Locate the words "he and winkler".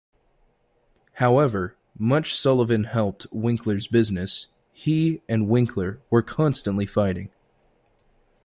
4.73-6.01